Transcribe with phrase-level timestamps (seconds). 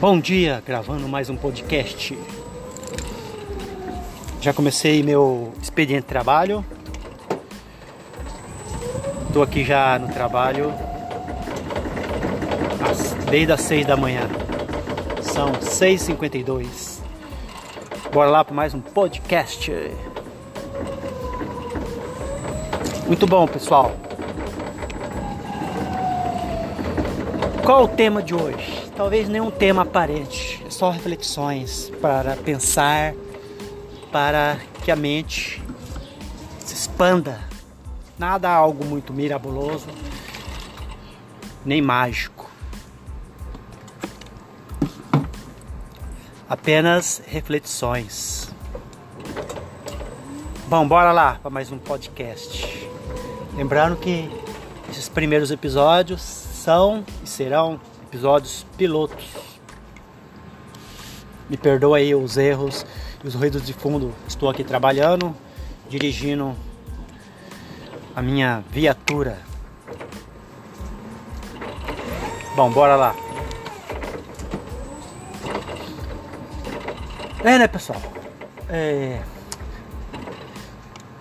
[0.00, 2.18] Bom dia, gravando mais um podcast.
[4.40, 6.64] Já comecei meu expediente de trabalho.
[9.26, 10.72] Estou aqui já no trabalho
[13.30, 14.22] desde as 6 da manhã.
[15.20, 17.00] São 6h52.
[18.10, 19.70] Bora lá para mais um podcast.
[23.06, 23.94] Muito bom, pessoal.
[27.70, 28.90] Qual o tema de hoje?
[28.96, 33.14] Talvez nenhum tema aparente, é só reflexões para pensar,
[34.10, 35.62] para que a mente
[36.58, 37.38] se expanda.
[38.18, 39.86] Nada algo muito mirabuloso,
[41.64, 42.50] nem mágico.
[46.48, 48.52] Apenas reflexões.
[50.66, 52.90] Bom, bora lá para mais um podcast.
[53.54, 54.28] Lembrando que
[54.90, 59.24] esses primeiros episódios são e serão episódios pilotos.
[61.48, 62.84] Me perdoa aí os erros
[63.24, 64.14] e os ruídos de fundo.
[64.28, 65.34] Estou aqui trabalhando,
[65.88, 66.54] dirigindo
[68.14, 69.38] a minha viatura.
[72.54, 73.16] Bom, bora lá.
[77.42, 78.00] É, né, pessoal?
[78.68, 79.22] É...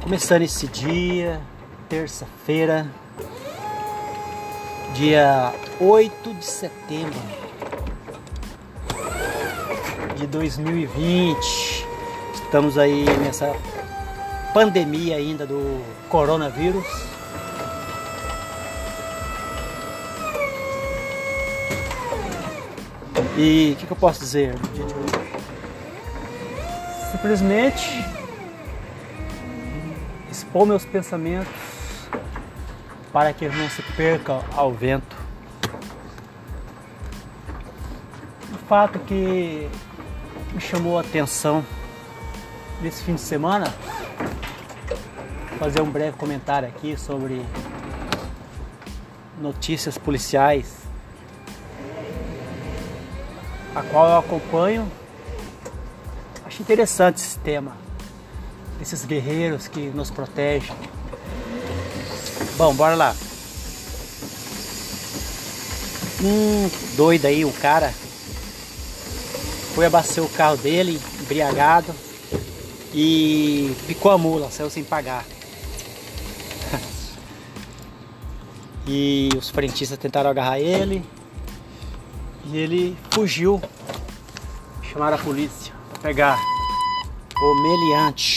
[0.00, 1.40] Começando esse dia,
[1.88, 2.86] terça-feira,
[4.94, 7.18] dia 8 de setembro
[10.16, 11.36] de 2020.
[12.32, 13.52] Estamos aí nessa
[14.52, 16.86] pandemia ainda do coronavírus.
[23.36, 24.54] E o que, que, eu posso dizer
[27.10, 28.04] Simplesmente
[30.30, 31.73] expor meus pensamentos
[33.14, 35.16] para que não se percam ao vento.
[38.52, 39.70] O fato que
[40.52, 41.64] me chamou a atenção
[42.82, 43.72] nesse fim de semana,
[45.60, 47.40] fazer um breve comentário aqui sobre
[49.40, 50.74] notícias policiais,
[53.76, 54.90] a qual eu acompanho.
[56.44, 57.76] Acho interessante esse tema,
[58.82, 60.74] esses guerreiros que nos protegem
[62.56, 63.16] Bom, bora lá.
[66.22, 67.92] Um doido aí, um cara
[69.74, 71.92] foi abastecer o carro dele, embriagado,
[72.94, 75.24] e picou a mula, saiu sem pagar.
[78.86, 81.04] e os frentistas tentaram agarrar ele
[82.46, 83.60] e ele fugiu.
[84.92, 86.38] Chamaram a polícia pegar
[87.40, 88.33] o meliante.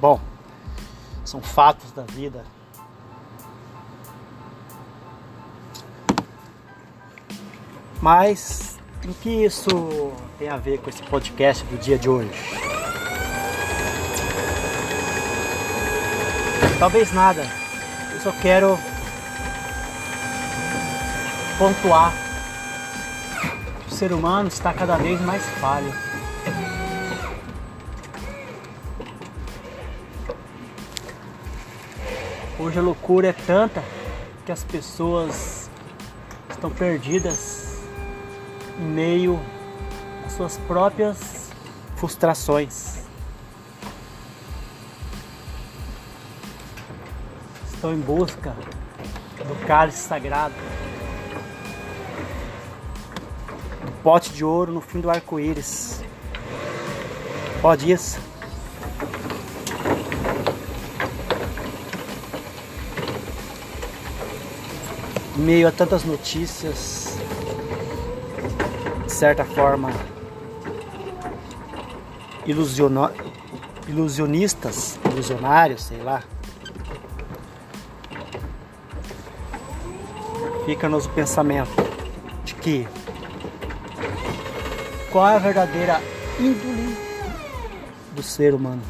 [0.00, 0.18] Bom,
[1.26, 2.42] são fatos da vida.
[8.00, 9.68] Mas o que isso
[10.38, 12.30] tem a ver com esse podcast do dia de hoje?
[16.78, 17.46] Talvez nada.
[18.14, 18.78] Eu só quero
[21.58, 22.14] pontuar.
[23.86, 26.09] O ser humano está cada vez mais falho.
[32.62, 33.82] Hoje a loucura é tanta
[34.44, 35.70] que as pessoas
[36.50, 37.78] estão perdidas
[38.78, 39.40] em meio
[40.26, 41.50] às suas próprias
[41.96, 43.04] frustrações.
[47.72, 48.54] Estão em busca
[49.38, 50.54] do cálice sagrado,
[53.86, 56.02] do pote de ouro no fim do arco-íris.
[57.62, 58.29] Pode isso?
[65.40, 67.16] Meio a tantas notícias,
[69.04, 69.90] de certa forma
[72.46, 73.10] ilusiono,
[73.88, 76.22] ilusionistas, ilusionários, sei lá.
[80.66, 81.70] Fica-nos o pensamento
[82.44, 82.88] de que
[85.10, 86.00] qual é a verdadeira
[86.38, 86.96] índole
[88.14, 88.82] do ser humano.